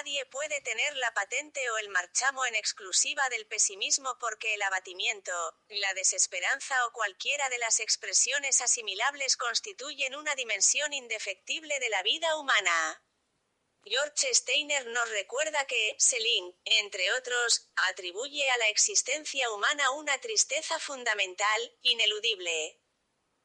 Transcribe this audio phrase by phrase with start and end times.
[0.00, 5.32] nadie puede tener la patente o el marchamo en exclusiva del pesimismo porque el abatimiento,
[5.68, 12.34] la desesperanza o cualquiera de las expresiones asimilables constituyen una dimensión indefectible de la vida
[12.38, 13.04] humana.
[13.84, 20.78] George Steiner nos recuerda que, Selin, entre otros, atribuye a la existencia humana una tristeza
[20.78, 22.80] fundamental, ineludible.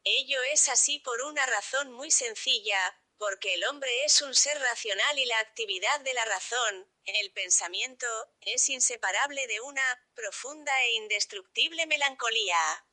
[0.06, 5.20] Ello es así por una razón muy sencilla, porque el hombre es un ser racional
[5.20, 8.08] y la actividad de la razón, el pensamiento,
[8.42, 12.86] es inseparable de una profunda e indestructible melancolía.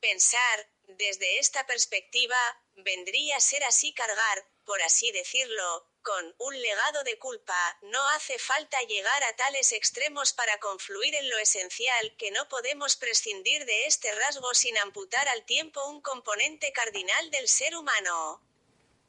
[0.00, 2.36] Pensar, desde esta perspectiva,
[2.74, 8.38] vendría a ser así cargar, por así decirlo, con un legado de culpa, no hace
[8.38, 13.86] falta llegar a tales extremos para confluir en lo esencial que no podemos prescindir de
[13.86, 18.45] este rasgo sin amputar al tiempo un componente cardinal del ser humano.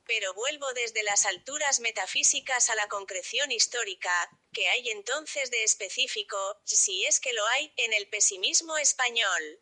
[0.07, 6.61] Pero vuelvo desde las alturas metafísicas a la concreción histórica, que hay entonces de específico,
[6.63, 9.61] si es que lo hay, en el pesimismo español.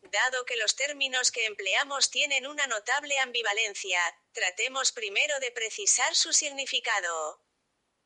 [0.00, 4.00] Dado que los términos que empleamos tienen una notable ambivalencia,
[4.32, 7.42] tratemos primero de precisar su significado.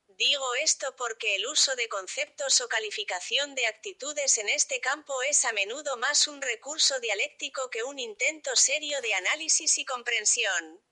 [0.07, 5.45] Digo esto porque el uso de conceptos o calificación de actitudes en este campo es
[5.45, 10.83] a menudo más un recurso dialéctico que un intento serio de análisis y comprensión.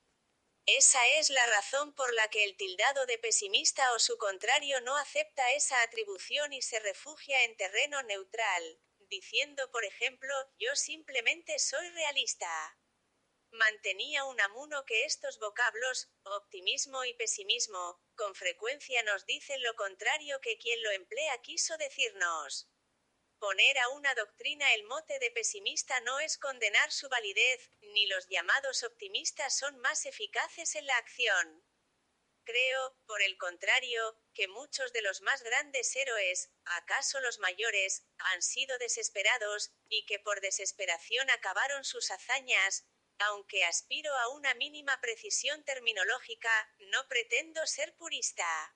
[0.66, 4.96] Esa es la razón por la que el tildado de pesimista o su contrario no
[4.96, 11.88] acepta esa atribución y se refugia en terreno neutral, diciendo por ejemplo, yo simplemente soy
[11.90, 12.78] realista.
[13.52, 20.40] Mantenía un amuno que estos vocablos, optimismo y pesimismo, con frecuencia nos dicen lo contrario
[20.40, 22.68] que quien lo emplea quiso decirnos.
[23.38, 28.26] Poner a una doctrina el mote de pesimista no es condenar su validez, ni los
[28.28, 31.64] llamados optimistas son más eficaces en la acción.
[32.44, 38.40] Creo, por el contrario, que muchos de los más grandes héroes, acaso los mayores, han
[38.40, 42.86] sido desesperados, y que por desesperación acabaron sus hazañas,
[43.18, 48.75] aunque aspiro a una mínima precisión terminológica, no pretendo ser purista.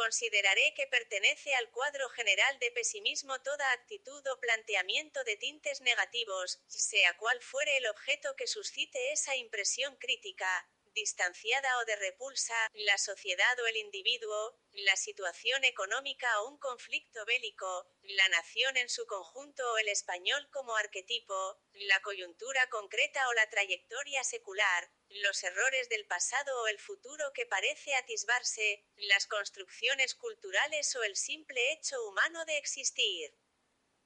[0.00, 6.58] Consideraré que pertenece al cuadro general de pesimismo toda actitud o planteamiento de tintes negativos,
[6.68, 12.96] sea cual fuere el objeto que suscite esa impresión crítica, distanciada o de repulsa, la
[12.96, 19.06] sociedad o el individuo, la situación económica o un conflicto bélico, la nación en su
[19.06, 25.88] conjunto o el español como arquetipo, la coyuntura concreta o la trayectoria secular, los errores
[25.88, 32.02] del pasado o el futuro que parece atisbarse, las construcciones culturales o el simple hecho
[32.06, 33.34] humano de existir.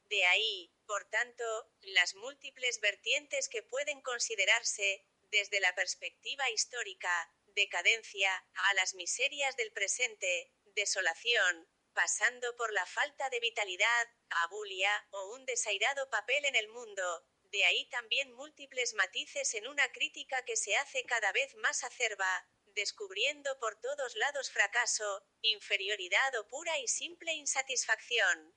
[0.05, 1.45] De ahí, por tanto,
[1.83, 9.73] las múltiples vertientes que pueden considerarse, desde la perspectiva histórica, decadencia, a las miserias del
[9.73, 16.69] presente, desolación, pasando por la falta de vitalidad, abulia, o un desairado papel en el
[16.69, 21.85] mundo, de ahí también múltiples matices en una crítica que se hace cada vez más
[21.85, 28.57] acerba, descubriendo por todos lados fracaso, inferioridad o pura y simple insatisfacción.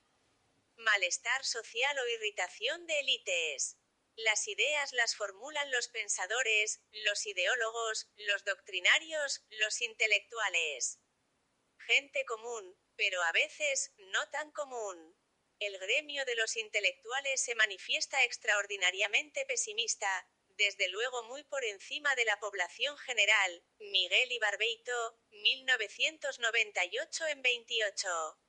[0.78, 3.78] Malestar social o irritación de élites.
[4.16, 10.98] Las ideas las formulan los pensadores, los ideólogos, los doctrinarios, los intelectuales.
[11.86, 15.16] Gente común, pero a veces no tan común.
[15.60, 22.26] El gremio de los intelectuales se manifiesta extraordinariamente pesimista, desde luego muy por encima de
[22.26, 23.64] la población general.
[23.80, 28.40] Miguel Ibarbeito, 1998 en 28.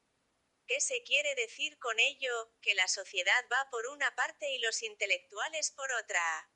[0.67, 2.53] ¿Qué se quiere decir con ello?
[2.61, 6.51] Que la sociedad va por una parte y los intelectuales por otra.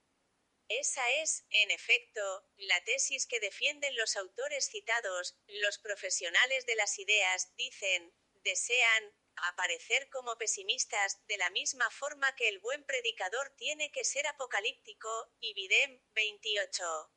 [0.68, 6.98] Esa es, en efecto, la tesis que defienden los autores citados, los profesionales de las
[6.98, 13.90] ideas, dicen, desean, aparecer como pesimistas, de la misma forma que el buen predicador tiene
[13.90, 17.12] que ser apocalíptico, y Videm, 28.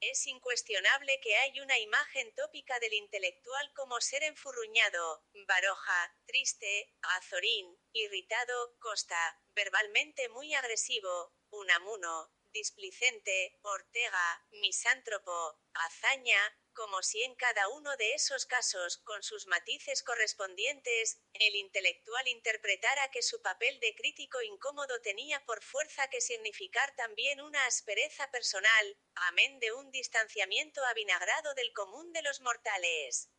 [0.00, 7.78] Es incuestionable que hay una imagen tópica del intelectual como ser enfurruñado, baroja, triste, azorín,
[7.92, 17.96] irritado, costa, verbalmente muy agresivo, unamuno, displicente, ortega, misántropo, hazaña, como si en cada uno
[17.96, 24.40] de esos casos, con sus matices correspondientes, el intelectual interpretara que su papel de crítico
[24.42, 31.54] incómodo tenía por fuerza que significar también una aspereza personal, amén de un distanciamiento avinagrado
[31.54, 33.30] del común de los mortales.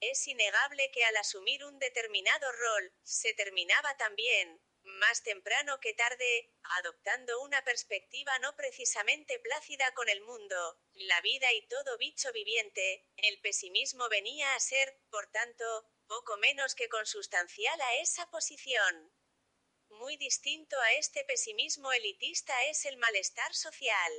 [0.00, 6.52] Es innegable que al asumir un determinado rol, se terminaba también, más temprano que tarde,
[6.78, 13.06] adoptando una perspectiva no precisamente plácida con el mundo, la vida y todo bicho viviente,
[13.16, 15.64] el pesimismo venía a ser, por tanto,
[16.06, 19.12] poco menos que consustancial a esa posición.
[19.88, 24.12] Muy distinto a este pesimismo elitista es el malestar social.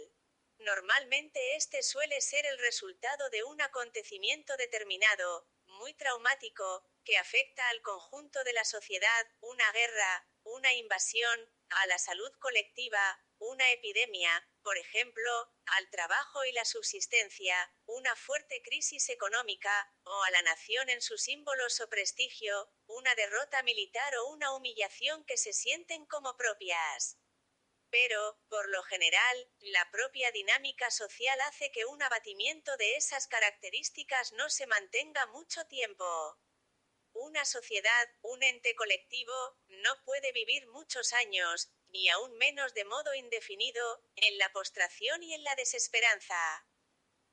[0.60, 7.82] Normalmente este suele ser el resultado de un acontecimiento determinado, muy traumático, que afecta al
[7.82, 14.78] conjunto de la sociedad, una guerra, una invasión, a la salud colectiva, una epidemia, por
[14.78, 15.32] ejemplo,
[15.66, 17.56] al trabajo y la subsistencia,
[17.86, 23.62] una fuerte crisis económica, o a la nación en sus símbolos o prestigio, una derrota
[23.64, 27.18] militar o una humillación que se sienten como propias.
[27.90, 34.32] Pero, por lo general, la propia dinámica social hace que un abatimiento de esas características
[34.34, 36.40] no se mantenga mucho tiempo.
[37.14, 39.34] Una sociedad, un ente colectivo,
[39.68, 45.34] no puede vivir muchos años, ni aún menos de modo indefinido, en la postración y
[45.34, 46.66] en la desesperanza.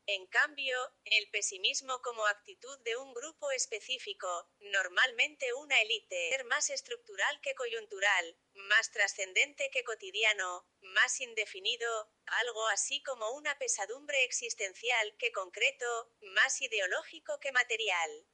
[0.07, 6.69] En cambio, el pesimismo como actitud de un grupo específico, normalmente una élite, ser más
[6.71, 15.17] estructural que coyuntural, más trascendente que cotidiano, más indefinido, algo así como una pesadumbre existencial
[15.17, 18.27] que concreto, más ideológico que material.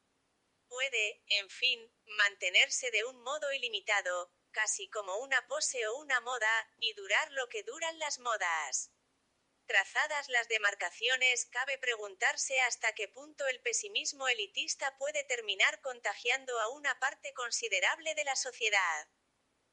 [0.68, 6.70] Puede, en fin, mantenerse de un modo ilimitado, casi como una pose o una moda,
[6.78, 8.90] y durar lo que duran las modas.
[9.66, 16.68] Trazadas las demarcaciones, cabe preguntarse hasta qué punto el pesimismo elitista puede terminar contagiando a
[16.68, 19.08] una parte considerable de la sociedad.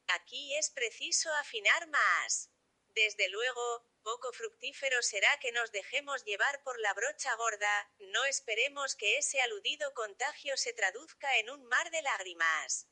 [0.08, 2.50] Aquí es preciso afinar más.
[2.90, 8.96] Desde luego, poco fructífero será que nos dejemos llevar por la brocha gorda, no esperemos
[8.96, 12.88] que ese aludido contagio se traduzca en un mar de lágrimas.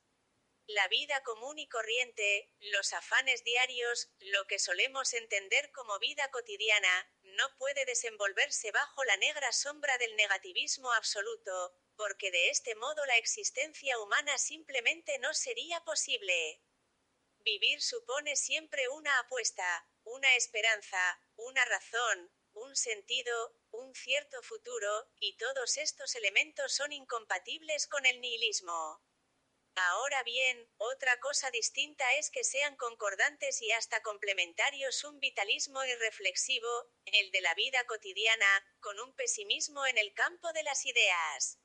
[0.68, 7.12] La vida común y corriente, los afanes diarios, lo que solemos entender como vida cotidiana,
[7.24, 13.18] no puede desenvolverse bajo la negra sombra del negativismo absoluto, porque de este modo la
[13.18, 16.62] existencia humana simplemente no sería posible.
[17.40, 25.38] Vivir supone siempre una apuesta, una esperanza, una razón, un sentido, un cierto futuro, y
[25.38, 29.02] todos estos elementos son incompatibles con el nihilismo.
[29.76, 36.92] Ahora bien, otra cosa distinta es que sean concordantes y hasta complementarios un vitalismo irreflexivo,
[37.06, 41.58] el de la vida cotidiana, con un pesimismo en el campo de las ideas.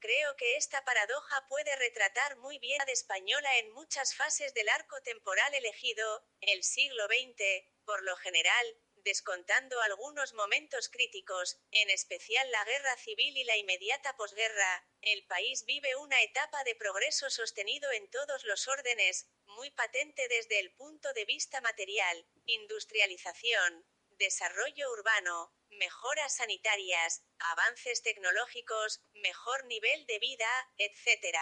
[0.00, 4.68] Creo que esta paradoja puede retratar muy bien a la española en muchas fases del
[4.68, 12.48] arco temporal elegido, el siglo XX, por lo general, descontando algunos momentos críticos, en especial
[12.52, 17.90] la guerra civil y la inmediata posguerra, el país vive una etapa de progreso sostenido
[17.90, 25.57] en todos los órdenes, muy patente desde el punto de vista material, industrialización, desarrollo urbano,
[25.78, 31.36] mejoras sanitarias, avances tecnológicos, mejor nivel de vida, etc.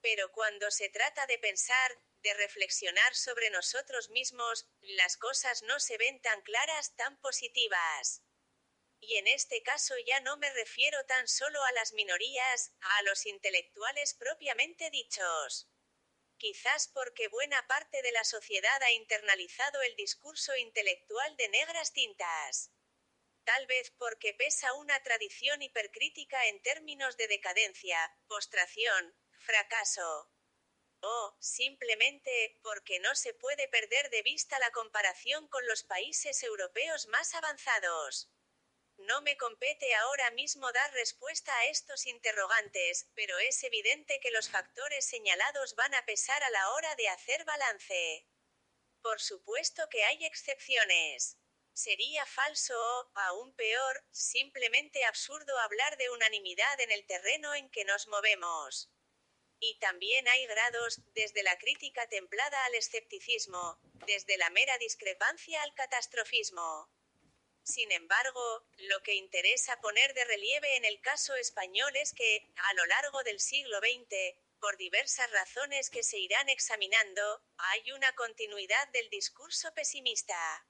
[0.00, 5.96] Pero cuando se trata de pensar, de reflexionar sobre nosotros mismos, las cosas no se
[5.98, 8.22] ven tan claras, tan positivas.
[9.00, 13.26] Y en este caso ya no me refiero tan solo a las minorías, a los
[13.26, 15.68] intelectuales propiamente dichos.
[16.36, 22.70] Quizás porque buena parte de la sociedad ha internalizado el discurso intelectual de negras tintas.
[23.48, 30.30] Tal vez porque pesa una tradición hipercrítica en términos de decadencia, postración, fracaso.
[31.00, 37.06] O, simplemente, porque no se puede perder de vista la comparación con los países europeos
[37.06, 38.30] más avanzados.
[38.98, 44.50] No me compete ahora mismo dar respuesta a estos interrogantes, pero es evidente que los
[44.50, 48.28] factores señalados van a pesar a la hora de hacer balance.
[49.00, 51.38] Por supuesto que hay excepciones.
[51.78, 57.84] Sería falso o, aún peor, simplemente absurdo hablar de unanimidad en el terreno en que
[57.84, 58.90] nos movemos.
[59.60, 65.72] Y también hay grados, desde la crítica templada al escepticismo, desde la mera discrepancia al
[65.74, 66.90] catastrofismo.
[67.62, 72.74] Sin embargo, lo que interesa poner de relieve en el caso español es que, a
[72.74, 78.88] lo largo del siglo XX, por diversas razones que se irán examinando, hay una continuidad
[78.88, 80.66] del discurso pesimista.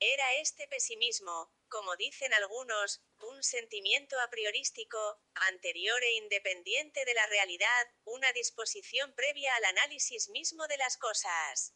[0.00, 7.26] Era este pesimismo, como dicen algunos, un sentimiento a priorístico, anterior e independiente de la
[7.26, 11.74] realidad, una disposición previa al análisis mismo de las cosas.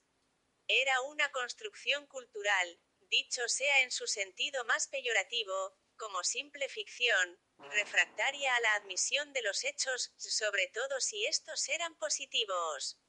[0.68, 8.54] Era una construcción cultural, dicho sea en su sentido más peyorativo, como simple ficción, refractaria
[8.54, 13.01] a la admisión de los hechos, sobre todo si estos eran positivos.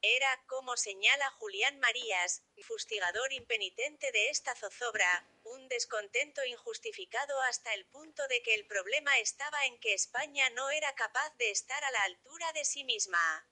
[0.00, 7.86] Era, como señala Julián Marías, fustigador impenitente de esta zozobra, un descontento injustificado hasta el
[7.86, 11.90] punto de que el problema estaba en que España no era capaz de estar a
[11.90, 13.48] la altura de sí misma.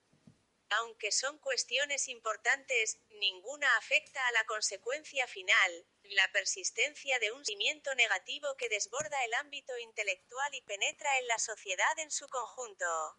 [0.69, 7.95] Aunque son cuestiones importantes, ninguna afecta a la consecuencia final, la persistencia de un sentimiento
[7.95, 13.17] negativo que desborda el ámbito intelectual y penetra en la sociedad en su conjunto.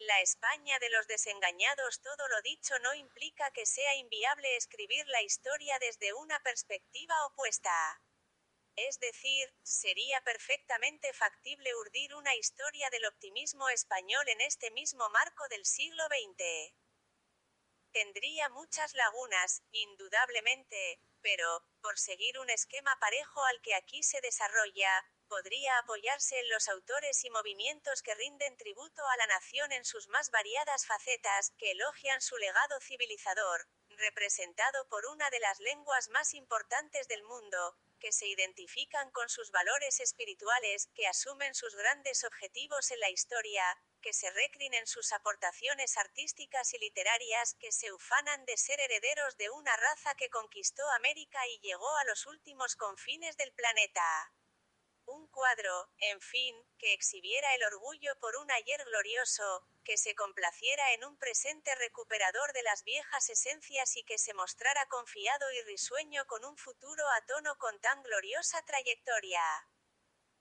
[0.00, 5.20] La España de los desengañados todo lo dicho no implica que sea inviable escribir la
[5.20, 8.02] historia desde una perspectiva opuesta.
[8.76, 15.46] Es decir, sería perfectamente factible urdir una historia del optimismo español en este mismo marco
[15.48, 16.74] del siglo XX.
[17.92, 25.04] Tendría muchas lagunas, indudablemente, pero, por seguir un esquema parejo al que aquí se desarrolla,
[25.30, 30.08] podría apoyarse en los autores y movimientos que rinden tributo a la nación en sus
[30.08, 36.34] más variadas facetas, que elogian su legado civilizador, representado por una de las lenguas más
[36.34, 42.90] importantes del mundo, que se identifican con sus valores espirituales, que asumen sus grandes objetivos
[42.90, 43.64] en la historia,
[44.02, 49.36] que se recrin en sus aportaciones artísticas y literarias, que se ufanan de ser herederos
[49.36, 54.32] de una raza que conquistó América y llegó a los últimos confines del planeta
[55.10, 60.92] un cuadro, en fin, que exhibiera el orgullo por un ayer glorioso, que se complaciera
[60.92, 66.26] en un presente recuperador de las viejas esencias y que se mostrara confiado y risueño
[66.26, 69.42] con un futuro a tono con tan gloriosa trayectoria.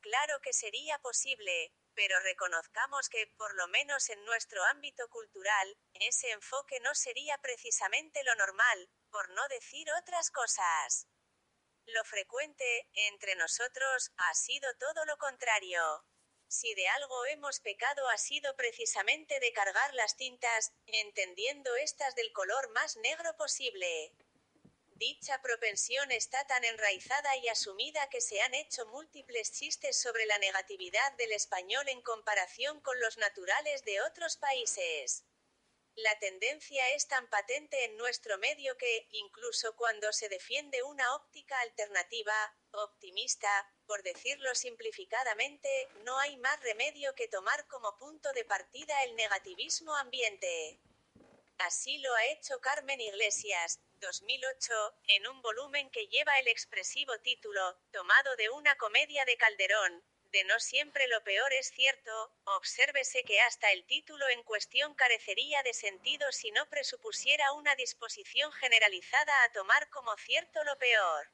[0.01, 6.31] Claro que sería posible, pero reconozcamos que, por lo menos en nuestro ámbito cultural, ese
[6.31, 11.07] enfoque no sería precisamente lo normal, por no decir otras cosas.
[11.93, 15.81] Lo frecuente, entre nosotros, ha sido todo lo contrario.
[16.47, 22.31] Si de algo hemos pecado ha sido precisamente de cargar las tintas, entendiendo estas del
[22.31, 24.13] color más negro posible.
[24.97, 30.37] Dicha propensión está tan enraizada y asumida que se han hecho múltiples chistes sobre la
[30.37, 35.25] negatividad del español en comparación con los naturales de otros países.
[36.03, 41.59] La tendencia es tan patente en nuestro medio que, incluso cuando se defiende una óptica
[41.59, 43.49] alternativa, optimista,
[43.85, 49.93] por decirlo simplificadamente, no hay más remedio que tomar como punto de partida el negativismo
[49.97, 50.79] ambiente.
[51.57, 54.73] Así lo ha hecho Carmen Iglesias, 2008,
[55.07, 60.43] en un volumen que lleva el expresivo título, tomado de una comedia de Calderón, de
[60.43, 62.11] no siempre lo peor es cierto,
[62.43, 68.51] obsérvese que hasta el título en cuestión carecería de sentido si no presupusiera una disposición
[68.51, 71.31] generalizada a tomar como cierto lo peor.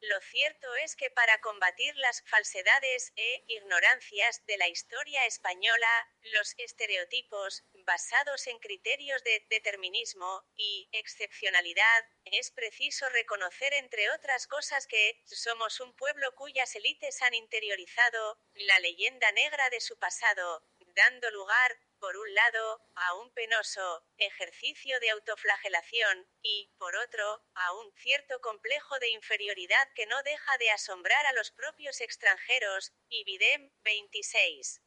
[0.00, 5.88] Lo cierto es que para combatir las falsedades e ignorancias de la historia española,
[6.20, 14.86] los estereotipos, basados en criterios de determinismo y excepcionalidad, es preciso reconocer entre otras cosas
[14.86, 20.66] que somos un pueblo cuyas élites han interiorizado la leyenda negra de su pasado,
[20.96, 27.72] dando lugar, por un lado, a un penoso ejercicio de autoflagelación, y, por otro, a
[27.74, 33.70] un cierto complejo de inferioridad que no deja de asombrar a los propios extranjeros, Ibidem
[33.82, 34.82] 26.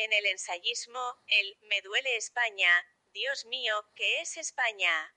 [0.00, 5.12] En el ensayismo, el me duele España, Dios mío, ¿qué es España?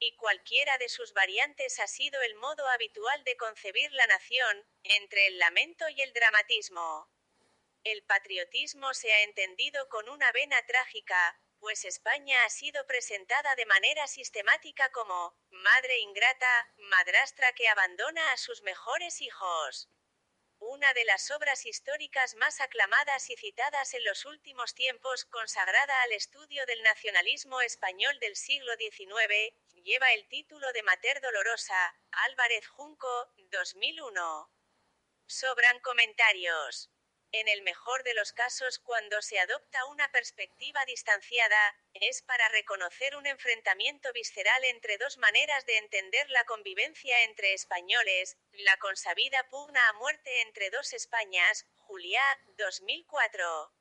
[0.00, 5.28] Y cualquiera de sus variantes ha sido el modo habitual de concebir la nación, entre
[5.28, 7.08] el lamento y el dramatismo.
[7.84, 13.66] El patriotismo se ha entendido con una vena trágica, pues España ha sido presentada de
[13.66, 19.88] manera sistemática como madre ingrata, madrastra que abandona a sus mejores hijos.
[20.62, 26.12] Una de las obras históricas más aclamadas y citadas en los últimos tiempos, consagrada al
[26.12, 33.32] estudio del nacionalismo español del siglo XIX, lleva el título de Mater Dolorosa, Álvarez Junco,
[33.50, 34.52] 2001.
[35.26, 36.90] Sobran comentarios.
[37.32, 43.14] En el mejor de los casos, cuando se adopta una perspectiva distanciada, es para reconocer
[43.14, 49.88] un enfrentamiento visceral entre dos maneras de entender la convivencia entre españoles, la consabida pugna
[49.88, 52.24] a muerte entre dos Españas, Juliá,
[52.56, 53.72] 2004.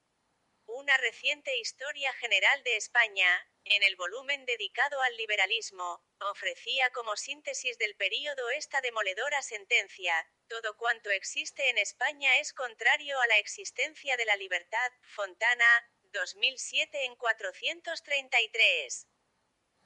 [0.67, 7.77] Una reciente historia general de España, en el volumen dedicado al liberalismo, ofrecía como síntesis
[7.77, 14.17] del período esta demoledora sentencia, todo cuanto existe en España es contrario a la existencia
[14.17, 14.91] de la libertad.
[15.03, 19.07] Fontana, 2007 en 433.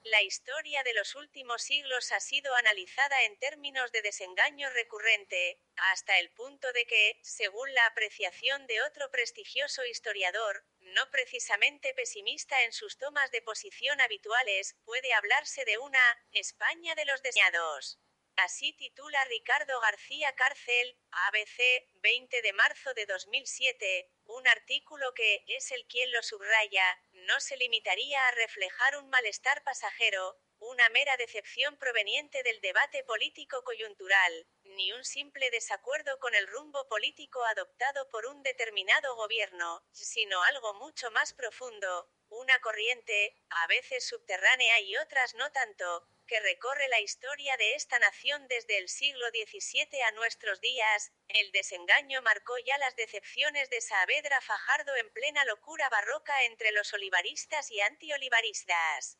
[0.03, 6.17] La historia de los últimos siglos ha sido analizada en términos de desengaño recurrente, hasta
[6.19, 12.71] el punto de que, según la apreciación de otro prestigioso historiador, no precisamente pesimista en
[12.71, 17.99] sus tomas de posición habituales, puede hablarse de una España de los deseados.
[18.35, 25.71] Así titula Ricardo García Cárcel, ABC, 20 de marzo de 2007, un artículo que, es
[25.71, 31.77] el quien lo subraya, no se limitaría a reflejar un malestar pasajero, una mera decepción
[31.77, 38.25] proveniente del debate político coyuntural, ni un simple desacuerdo con el rumbo político adoptado por
[38.25, 45.35] un determinado gobierno, sino algo mucho más profundo, una corriente, a veces subterránea y otras
[45.35, 50.61] no tanto, que recorre la historia de esta nación desde el siglo XVII a nuestros
[50.61, 56.71] días, el desengaño marcó ya las decepciones de Saavedra Fajardo en plena locura barroca entre
[56.71, 59.19] los olivaristas y antiolivaristas.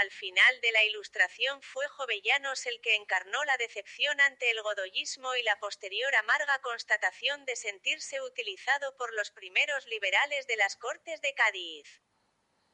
[0.00, 5.34] Al final de la ilustración fue Jovellanos el que encarnó la decepción ante el godoyismo
[5.36, 11.22] y la posterior amarga constatación de sentirse utilizado por los primeros liberales de las Cortes
[11.22, 12.02] de Cádiz.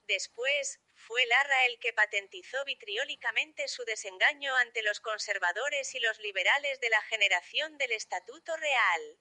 [0.01, 6.81] Después, fue Larra el que patentizó vitriólicamente su desengaño ante los conservadores y los liberales
[6.81, 9.21] de la generación del Estatuto Real.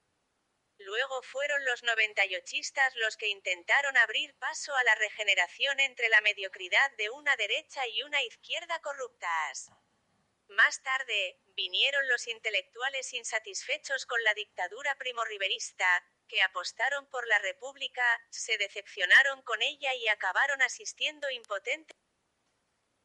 [0.86, 6.92] Luego fueron los noventayochistas los que intentaron abrir paso a la regeneración entre la mediocridad
[6.98, 9.70] de una derecha y una izquierda corruptas.
[10.48, 18.04] Más tarde, vinieron los intelectuales insatisfechos con la dictadura primorriberista, que apostaron por la República,
[18.30, 21.96] se decepcionaron con ella y acabaron asistiendo impotentes.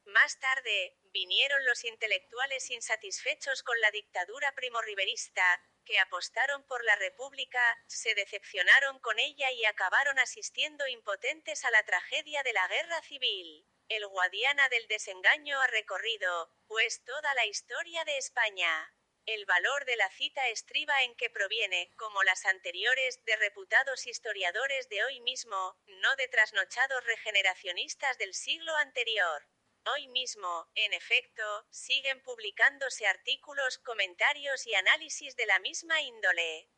[0.07, 7.61] Más tarde, vinieron los intelectuales insatisfechos con la dictadura primorriberista, que apostaron por la República,
[7.87, 13.67] se decepcionaron con ella y acabaron asistiendo impotentes a la tragedia de la guerra civil.
[13.89, 18.93] El Guadiana del desengaño ha recorrido, pues, toda la historia de España.
[19.27, 24.89] El valor de la cita estriba en que proviene, como las anteriores, de reputados historiadores
[24.89, 29.49] de hoy mismo, no de trasnochados regeneracionistas del siglo anterior.
[29.95, 36.69] Hoy mismo, en efecto, siguen publicándose artículos, comentarios y análisis de la misma índole.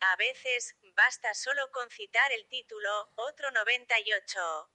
[0.00, 4.70] A veces, basta solo con citar el título, otro 98.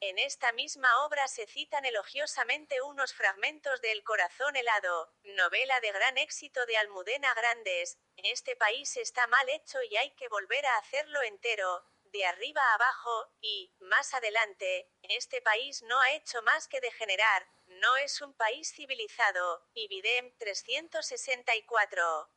[0.00, 5.92] En esta misma obra se citan elogiosamente unos fragmentos de El corazón helado, novela de
[5.92, 7.96] gran éxito de Almudena Grandes.
[8.16, 12.74] Este país está mal hecho y hay que volver a hacerlo entero, de arriba a
[12.74, 18.34] abajo, y, más adelante, este país no ha hecho más que degenerar, no es un
[18.34, 19.68] país civilizado.
[19.74, 22.30] Ibidem 364.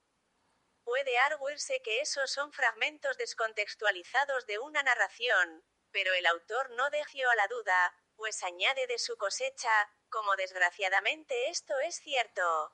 [0.84, 7.30] Puede arguirse que esos son fragmentos descontextualizados de una narración, pero el autor no dejó
[7.30, 12.74] a la duda, pues añade de su cosecha, como desgraciadamente esto es cierto.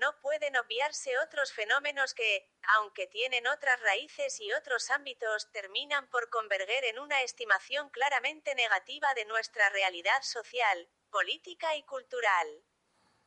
[0.00, 6.28] No pueden obviarse otros fenómenos que, aunque tienen otras raíces y otros ámbitos, terminan por
[6.28, 12.64] converger en una estimación claramente negativa de nuestra realidad social, política y cultural.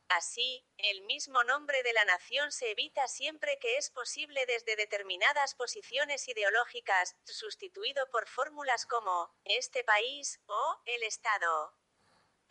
[0.08, 5.54] Así, el mismo nombre de la nación se evita siempre que es posible desde determinadas
[5.54, 11.79] posiciones ideológicas, sustituido por fórmulas como este país o el Estado.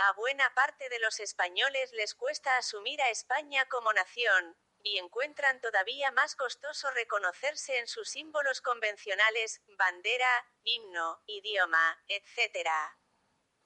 [0.02, 5.60] A buena parte de los españoles les cuesta asumir a España como nación, y encuentran
[5.60, 12.66] todavía más costoso reconocerse en sus símbolos convencionales, bandera, himno, idioma, etc.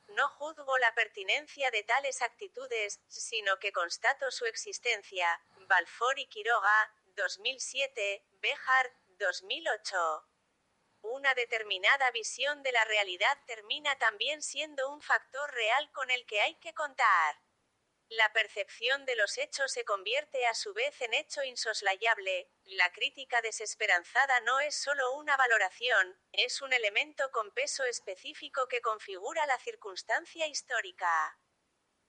[0.07, 5.39] no juzgo la pertinencia de tales actitudes, sino que constato su existencia.
[5.67, 10.32] Balfour y Quiroga, 2007, Bejar, 2008.
[11.03, 16.39] Una determinada visión de la realidad termina también siendo un factor real con el que
[16.39, 17.41] hay que contar.
[18.07, 22.49] La percepción de los hechos se convierte a su vez en hecho insoslayable.
[22.63, 28.79] La crítica desesperanzada no es solo una valoración, es un elemento con peso específico que
[28.79, 31.37] configura la circunstancia histórica.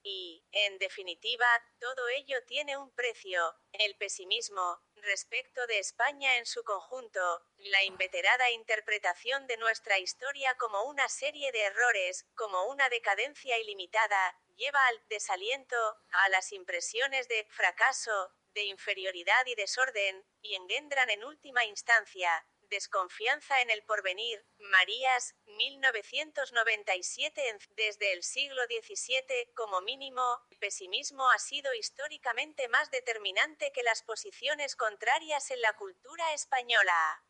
[0.05, 1.47] Y, en definitiva,
[1.81, 7.21] todo ello tiene un precio, el pesimismo, respecto de España en su conjunto,
[7.59, 14.39] la inveterada interpretación de nuestra historia como una serie de errores, como una decadencia ilimitada,
[14.57, 15.77] lleva al desaliento,
[16.11, 23.61] a las impresiones de fracaso, de inferioridad y desorden, y engendran en última instancia, Desconfianza
[23.61, 31.73] en el porvenir, Marías, 1997 Desde el siglo XVII, como mínimo, el pesimismo ha sido
[31.75, 37.25] históricamente más determinante que las posiciones contrarias en la cultura española.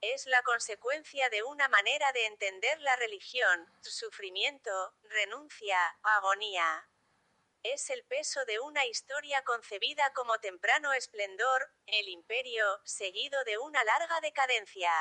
[0.00, 6.87] Es la consecuencia de una manera de entender la religión, sufrimiento, renuncia, agonía
[7.62, 13.82] es el peso de una historia concebida como temprano esplendor, el imperio, seguido de una
[13.84, 14.92] larga decadencia.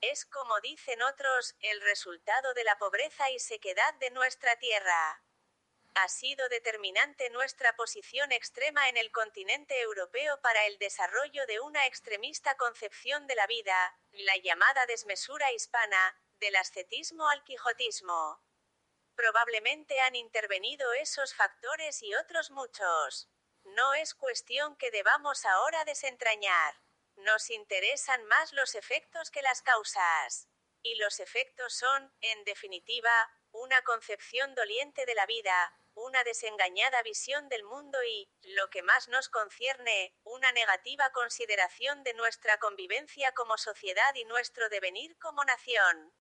[0.00, 5.22] Es, como dicen otros, el resultado de la pobreza y sequedad de nuestra tierra.
[5.94, 11.86] Ha sido determinante nuestra posición extrema en el continente europeo para el desarrollo de una
[11.86, 18.40] extremista concepción de la vida, la llamada desmesura hispana, del ascetismo al quijotismo.
[19.18, 23.28] Probablemente han intervenido esos factores y otros muchos.
[23.64, 26.76] No es cuestión que debamos ahora desentrañar.
[27.16, 30.46] Nos interesan más los efectos que las causas.
[30.82, 33.10] Y los efectos son, en definitiva,
[33.50, 39.08] una concepción doliente de la vida, una desengañada visión del mundo y, lo que más
[39.08, 46.14] nos concierne, una negativa consideración de nuestra convivencia como sociedad y nuestro devenir como nación.